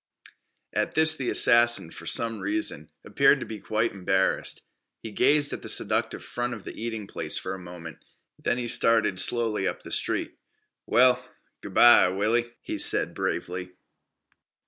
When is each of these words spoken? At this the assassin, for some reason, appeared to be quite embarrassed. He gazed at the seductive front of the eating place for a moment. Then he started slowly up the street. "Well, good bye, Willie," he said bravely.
At 0.73 0.95
this 0.95 1.15
the 1.15 1.29
assassin, 1.29 1.91
for 1.91 2.07
some 2.07 2.39
reason, 2.39 2.89
appeared 3.05 3.39
to 3.39 3.45
be 3.45 3.59
quite 3.59 3.91
embarrassed. 3.91 4.61
He 4.97 5.11
gazed 5.11 5.53
at 5.53 5.61
the 5.61 5.69
seductive 5.69 6.23
front 6.23 6.55
of 6.55 6.63
the 6.63 6.73
eating 6.73 7.05
place 7.05 7.37
for 7.37 7.53
a 7.53 7.59
moment. 7.59 7.99
Then 8.39 8.57
he 8.57 8.67
started 8.67 9.19
slowly 9.19 9.67
up 9.67 9.83
the 9.83 9.91
street. 9.91 10.39
"Well, 10.87 11.23
good 11.61 11.75
bye, 11.75 12.07
Willie," 12.07 12.49
he 12.61 12.79
said 12.79 13.13
bravely. 13.13 13.73